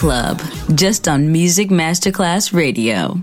Club, 0.00 0.40
just 0.74 1.08
on 1.08 1.30
Music 1.30 1.68
Masterclass 1.68 2.54
Radio. 2.54 3.22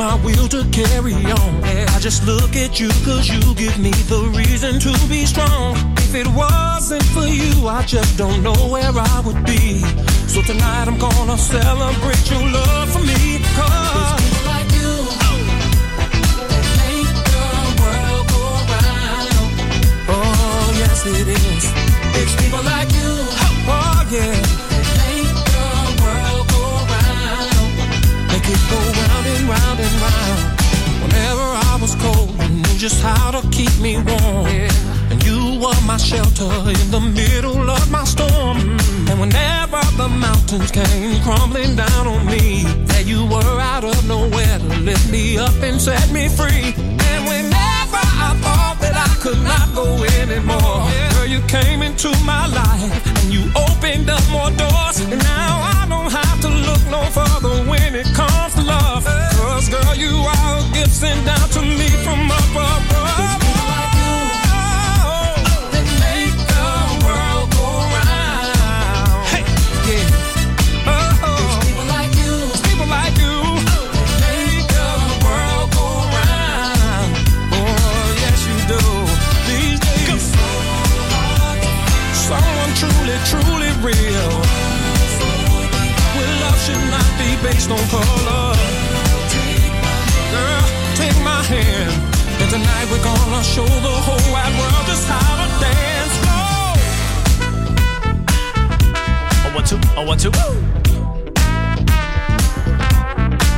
My 0.00 0.14
will 0.24 0.48
to 0.48 0.64
carry 0.70 1.12
on, 1.12 1.50
I 1.62 1.98
just 2.00 2.24
look 2.24 2.56
at 2.56 2.80
you 2.80 2.88
cause 3.04 3.28
you 3.28 3.54
give 3.54 3.78
me 3.78 3.90
the 4.08 4.32
reason 4.34 4.80
to 4.80 4.92
be 5.10 5.26
strong. 5.26 5.76
If 5.98 6.14
it 6.14 6.26
wasn't 6.28 7.04
for 7.12 7.26
you, 7.26 7.68
I 7.68 7.82
just 7.84 8.16
don't 8.16 8.42
know 8.42 8.56
where 8.72 8.92
I 8.96 9.20
would 9.26 9.44
be. 9.44 9.80
So 10.26 10.40
tonight 10.40 10.88
I'm 10.88 10.96
gonna 10.96 11.36
celebrate 11.36 12.24
your 12.32 12.44
love 12.48 12.88
for 12.94 13.04
me. 13.10 13.44
Cause. 13.56 14.22
Oh, 20.08 20.66
yes, 20.82 21.04
it 21.04 21.28
is. 21.28 21.64
It's 22.20 22.34
people 22.40 22.64
like 22.64 22.90
you. 23.00 23.12
Oh, 23.68 24.08
yeah. 24.10 24.39
Keep 33.50 33.74
me 33.80 33.96
warm. 33.96 34.46
And 35.10 35.22
you 35.24 35.58
were 35.60 35.80
my 35.86 35.96
shelter 35.96 36.50
in 36.70 36.90
the 36.90 37.00
middle 37.00 37.68
of 37.68 37.90
my 37.90 38.04
storm. 38.04 38.78
And 39.08 39.20
whenever 39.20 39.80
the 39.96 40.08
mountains 40.08 40.70
came 40.70 41.20
crumbling 41.22 41.76
down 41.76 42.06
on 42.06 42.26
me, 42.26 42.64
there 42.86 43.02
you 43.02 43.26
were 43.26 43.60
out 43.60 43.84
of 43.84 44.06
nowhere 44.06 44.58
to 44.58 44.68
lift 44.80 45.10
me 45.10 45.38
up 45.38 45.54
and 45.62 45.80
set 45.80 46.10
me 46.12 46.28
free. 46.28 46.74
And 47.10 47.20
whenever 47.26 48.02
I 48.28 48.30
thought 48.42 48.76
that 48.80 48.94
I 48.96 49.10
could 49.22 49.40
not 49.42 49.74
go 49.74 49.86
anymore, 50.22 50.86
girl, 51.14 51.26
you 51.26 51.40
came 51.48 51.82
into 51.82 52.10
my 52.24 52.46
life 52.46 52.94
and 53.18 53.32
you 53.32 53.42
opened 53.56 54.08
up 54.10 54.22
more 54.30 54.50
doors. 54.54 55.00
And 55.00 55.22
now 55.22 55.52
I 55.80 55.86
don't 55.88 56.12
have 56.12 56.40
to 56.42 56.48
look 56.48 56.82
no 56.90 57.02
further 57.10 57.68
when 57.68 57.94
it 57.94 58.06
comes 58.14 58.54
to 58.54 58.62
love. 58.62 59.04
Cause 59.60 59.68
girl, 59.68 59.94
you 59.94 60.14
are 60.14 60.58
a 60.58 60.72
gift 60.72 60.92
sent 60.92 61.26
down 61.26 61.48
to 61.50 61.60
me 61.62 61.88
from 62.04 62.30
above. 62.30 62.89
Based 87.42 87.70
on 87.70 87.78
color. 87.88 88.54
Girl, 90.32 90.64
take 90.94 91.16
my 91.24 91.42
hand. 91.42 91.92
And 92.40 92.50
tonight 92.50 92.86
we're 92.90 93.04
gonna 93.04 93.42
show 93.44 93.66
the 93.66 93.94
whole 94.06 94.32
wide 94.32 94.54
world 94.58 94.86
just 94.86 95.06
how 95.08 95.44
to 95.44 95.60
dance. 95.60 95.90
Two. 100.18 100.30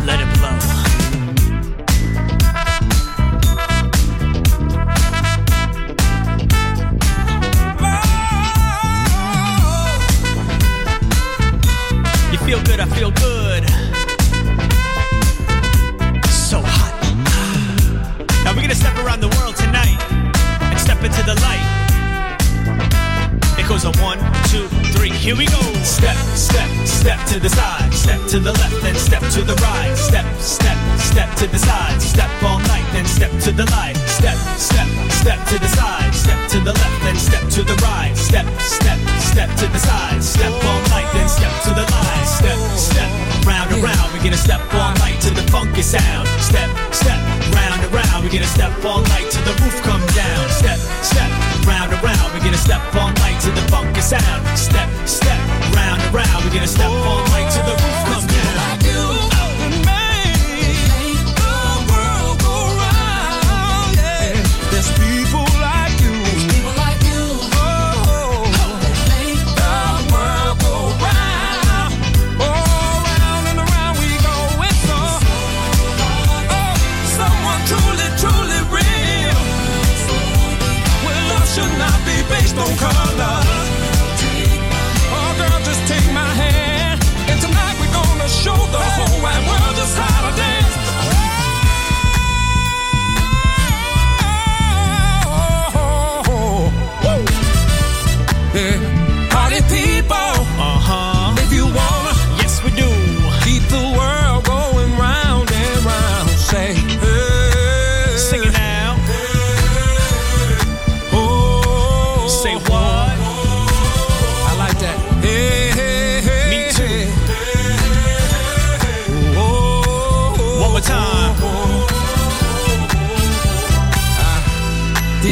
Let 0.06 0.20
it 0.20 0.28
blow. 0.36 0.56
You 12.30 12.38
feel 12.38 12.62
good, 12.62 12.80
I 12.80 12.86
feel 12.86 13.10
good. 13.10 13.31
Into 21.12 21.24
the 21.28 21.36
light. 21.44 21.60
It 23.60 23.68
goes 23.68 23.84
a 23.84 23.92
one, 24.00 24.18
two, 24.48 24.66
three, 24.96 25.10
here 25.10 25.36
we 25.36 25.44
go. 25.46 25.60
Step, 25.84 26.16
step, 26.32 26.68
step 26.86 27.20
to 27.28 27.38
the 27.38 27.50
side, 27.50 27.92
step 27.92 28.20
to 28.28 28.38
the 28.40 28.52
left, 28.52 28.80
then 28.80 28.94
step 28.94 29.20
to 29.36 29.42
the 29.42 29.54
right. 29.60 29.92
Step, 29.94 30.24
step, 30.40 30.76
step 30.98 31.28
to 31.36 31.46
the 31.46 31.58
side, 31.58 32.00
step 32.00 32.30
all 32.42 32.58
night, 32.60 32.86
then 32.92 33.04
step 33.04 33.30
to 33.44 33.52
the 33.52 33.68
light. 33.76 33.96
Step, 34.08 34.36
step, 34.56 34.88
step 35.10 35.38
to 35.48 35.58
the 35.58 35.68
side, 35.68 36.14
step 36.14 36.38
to 36.48 36.58
the 36.60 36.72
left, 36.72 37.02
then 37.04 37.16
step 37.16 37.44
to 37.50 37.62
the 37.62 37.76
right. 37.84 38.16
Step, 38.16 38.46
step, 38.58 38.98
step 39.20 39.50
to 39.60 39.66
the 39.68 39.78
side, 39.78 40.22
step 40.22 40.52
all 40.64 40.80
night, 40.88 41.08
then 41.12 41.28
step 41.28 41.52
to 41.64 41.70
the 41.74 41.84
light. 41.92 42.24
Step, 42.24 42.58
step, 42.78 43.10
round 43.44 43.70
and 43.72 43.82
round, 43.82 44.12
we're 44.14 44.24
gonna 44.24 44.36
step 44.36 44.60
all 44.74 44.94
night 45.04 45.20
to 45.20 45.30
the 45.30 45.42
funky 45.52 45.82
sound. 45.82 46.26
Step, 46.40 46.70
step, 46.92 47.20
round 47.52 47.82
and 47.84 47.91
we're 48.22 48.30
gonna 48.30 48.46
step 48.46 48.72
all 48.84 49.02
night 49.02 49.28
till 49.30 49.42
the 49.42 49.54
roof 49.62 49.82
come 49.82 50.00
down. 50.14 50.48
Step, 50.48 50.78
step, 51.02 51.30
round 51.66 51.92
and 51.92 52.02
round, 52.02 52.32
we're 52.32 52.44
gonna 52.44 52.56
step 52.56 52.80
all 52.94 53.12
night 53.24 53.38
till 53.40 53.54
the 53.54 53.66
funky 53.70 54.00
sound. 54.00 54.46
Step, 54.56 54.88
step, 55.06 55.38
round 55.74 56.00
and 56.00 56.14
round, 56.14 56.44
we're 56.44 56.54
gonna 56.54 56.66
step 56.66 56.90
all 56.90 57.22
night 57.34 57.50
till 57.50 57.66
the 57.66 57.82
roof 57.82 57.91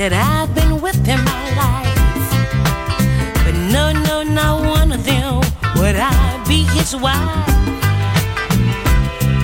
that 0.00 0.16
I've 0.16 0.54
been 0.54 0.80
with 0.80 0.96
in 1.06 1.20
my 1.28 1.44
life. 1.60 2.32
But 3.44 3.52
no, 3.68 3.92
no, 3.92 4.22
not 4.22 4.64
one 4.64 4.92
of 4.92 5.04
them 5.04 5.44
would 5.76 5.96
I 6.00 6.40
be 6.48 6.64
his 6.72 6.96
wife. 6.96 7.44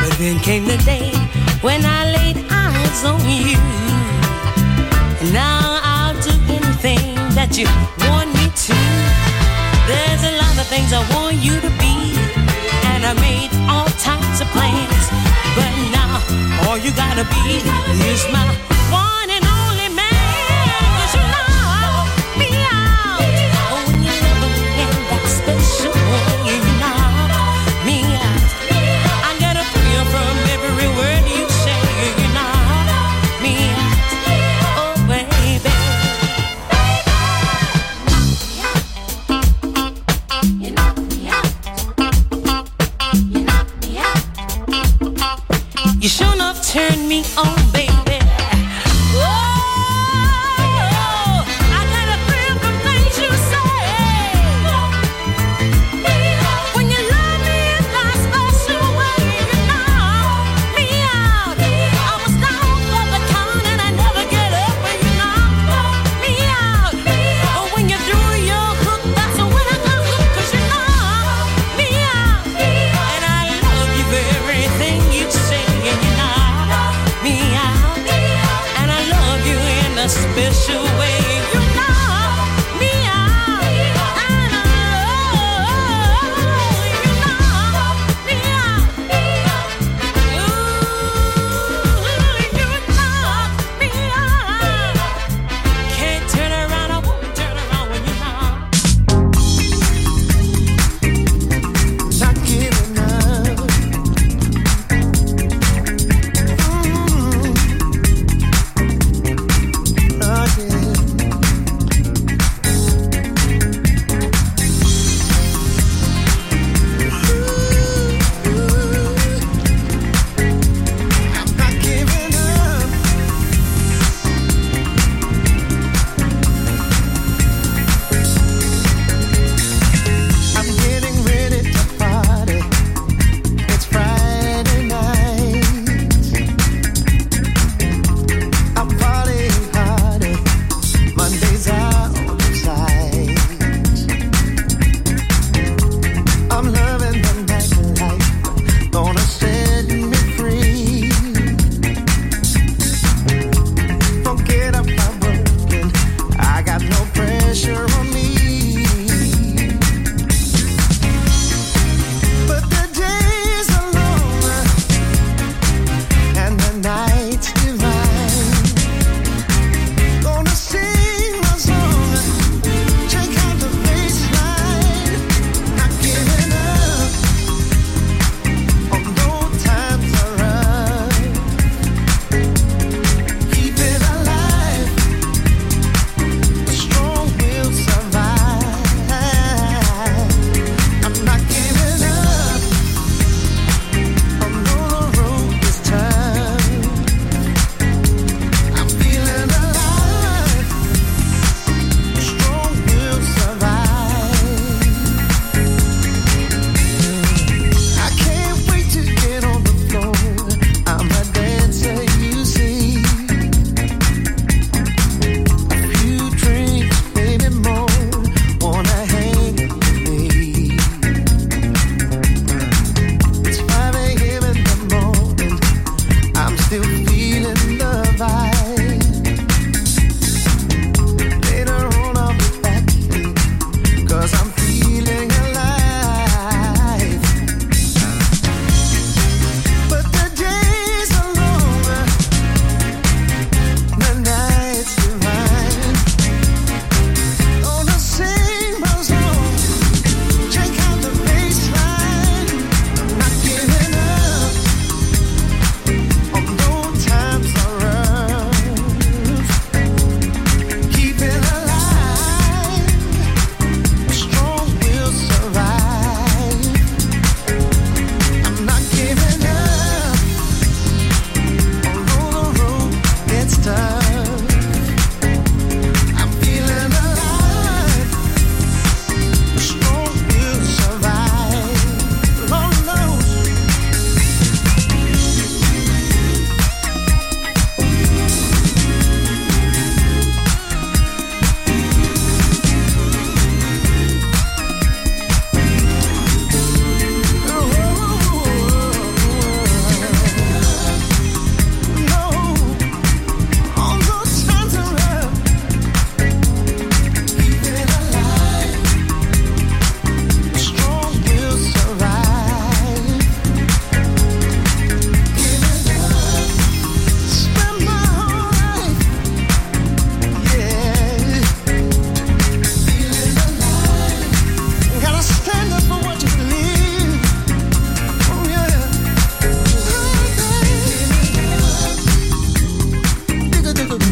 But 0.01 0.17
then 0.17 0.41
came 0.41 0.65
the 0.65 0.81
day 0.89 1.13
when 1.61 1.85
I 1.85 2.09
laid 2.17 2.41
eyes 2.49 3.05
on 3.05 3.21
you. 3.29 3.61
And 5.21 5.29
now 5.37 5.77
I'll 5.85 6.17
do 6.25 6.33
anything 6.49 7.13
that 7.37 7.61
you 7.61 7.69
want 8.09 8.33
me 8.33 8.49
to. 8.49 8.79
There's 9.85 10.25
a 10.25 10.41
lot 10.41 10.57
of 10.57 10.67
things 10.73 10.97
I 10.97 11.05
want 11.13 11.37
you 11.37 11.61
to 11.61 11.71
be, 11.77 12.17
and 12.97 13.05
I 13.05 13.13
made 13.21 13.53
all 13.69 13.93
types 14.01 14.41
of 14.41 14.49
plans. 14.57 15.05
But 15.53 15.69
now 15.93 16.17
all 16.65 16.79
you 16.81 16.97
gotta 16.97 17.29
be 17.29 17.61
is 18.09 18.25
my 18.33 18.76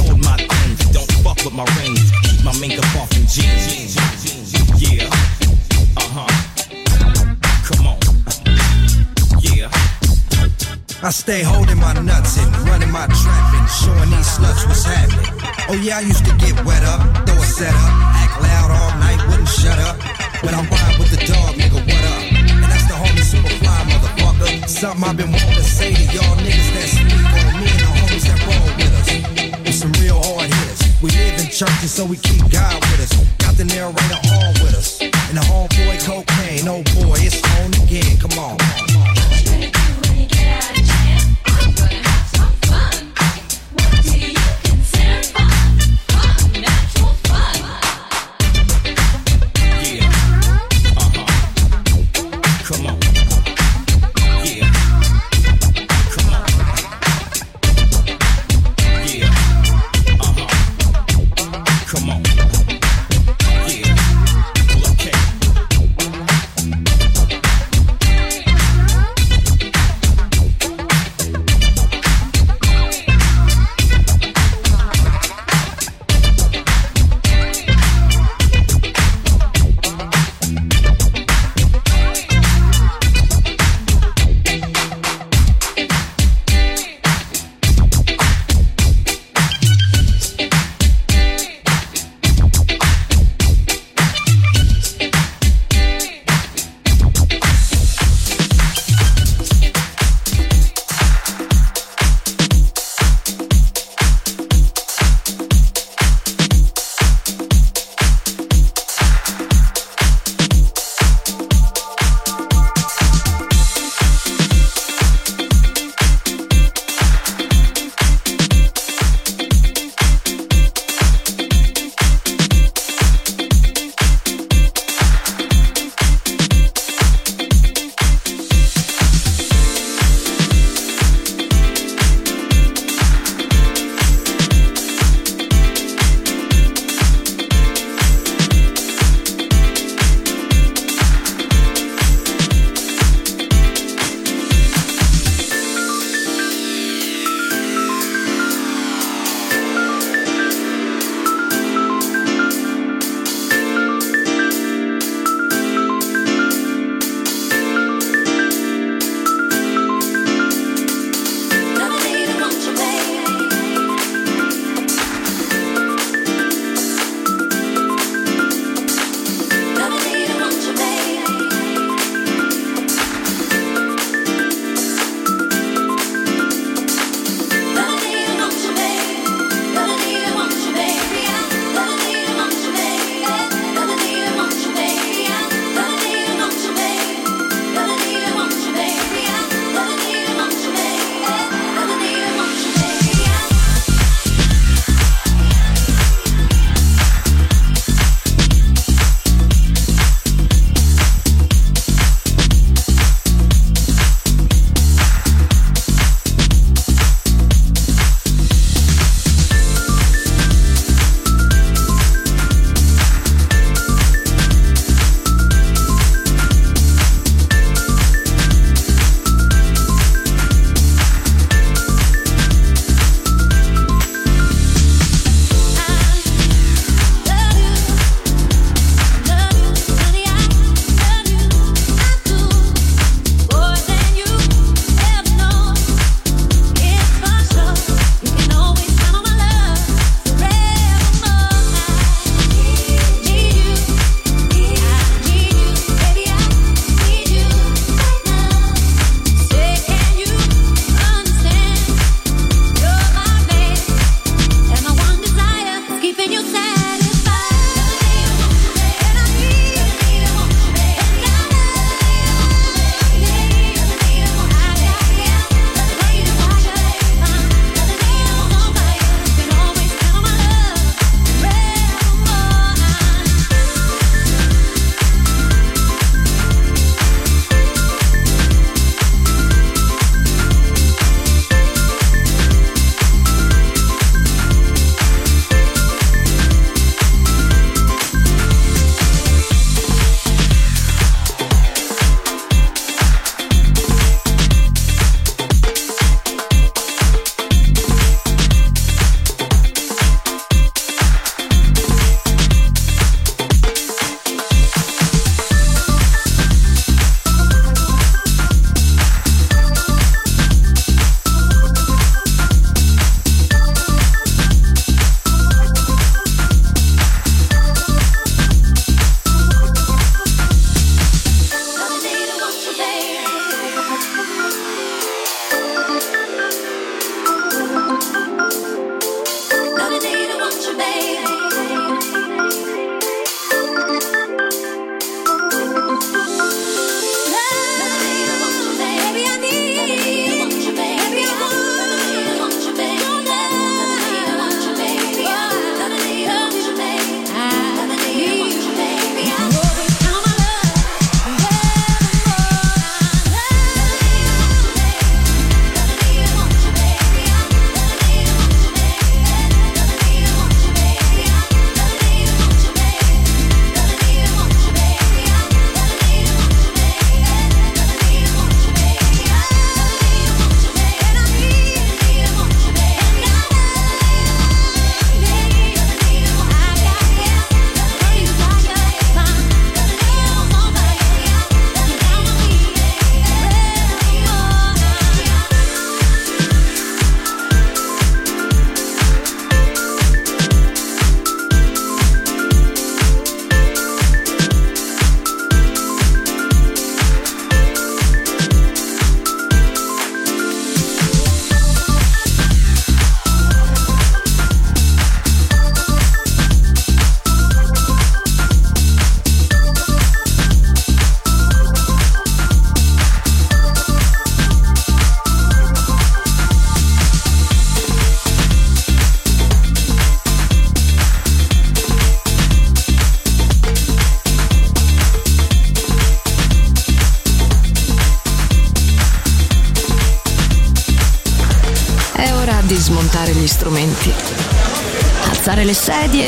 Hold 0.00 0.18
my 0.24 0.36
things, 0.36 0.78
don't 0.90 1.10
fuck 1.24 1.38
with 1.44 1.54
my 1.54 1.64
rings. 1.78 2.10
Keep 2.22 2.44
my 2.44 2.54
makeup 2.60 2.84
off 2.96 3.10
in 3.16 3.26
jeans. 3.26 3.96
Yeah, 4.78 5.08
uh 5.96 6.08
huh. 6.14 6.30
Come 7.66 7.86
on, 7.86 7.98
yeah. 9.40 9.70
I 11.02 11.10
stay 11.10 11.42
holding 11.42 11.78
my 11.78 11.92
nuts 11.94 12.38
and 12.38 12.50
running 12.68 12.90
my 12.90 13.06
trap 13.06 13.54
and 13.54 13.68
showing 13.70 14.10
these 14.10 14.26
sluts 14.26 14.66
what's 14.66 14.84
happening. 14.84 15.30
Oh 15.68 15.74
yeah, 15.74 15.98
I 15.98 16.00
used 16.00 16.24
to 16.24 16.34
get 16.36 16.54
wet 16.64 16.82
up, 16.82 17.00
throw 17.26 17.36
a 17.36 17.46
set 17.46 17.74
up, 17.74 17.92
act 18.18 18.42
loud 18.42 18.70
all 18.70 18.98
night, 18.98 19.20
wouldn't 19.28 19.48
shut 19.48 19.78
up. 19.78 19.96
But 20.42 20.54
I'm 20.54 20.66
ride 20.70 20.98
with 20.98 21.10
the 21.10 21.18
dog, 21.26 21.54
nigga, 21.54 21.80
what 21.82 22.04
up? 22.14 22.22
And 22.32 22.70
that's 22.70 22.86
the 22.86 22.94
homie 22.94 23.22
superfly 23.22 23.78
motherfucker. 23.90 24.68
Something 24.68 25.04
I've 25.04 25.16
been 25.16 25.32
wanting 25.32 25.54
to 25.54 25.62
say 25.62 25.94
to 25.94 26.02
y'all 26.14 26.36
niggas 26.36 26.70
that 26.74 26.88
sleep 26.88 27.30
on 27.36 27.60
me 27.60 27.66
and 27.68 27.80
the 27.80 27.90
homies 27.98 28.24
that 28.26 28.38
roll 28.46 28.66
with 28.76 29.34
us 29.34 29.37
churches, 31.58 31.92
so 31.92 32.04
we 32.04 32.16
keep 32.18 32.38
God 32.52 32.74
with 32.74 33.00
us. 33.00 33.12
Got 33.38 33.56
the 33.56 33.64
narrator 33.64 33.98
on 34.30 34.54
with 34.62 34.76
us. 34.76 35.00
And 35.00 35.36
the 35.36 35.40
homeboy 35.40 35.98
cocaine, 36.06 36.68
oh 36.68 36.84
boy, 36.94 37.18
it's 37.18 37.42
on 37.58 37.74
again. 37.82 38.16
Come 38.18 38.38
on. 38.38 38.58
Come 38.58 39.02
on. 39.02 39.16
Come 39.16 39.32
on. 40.92 40.97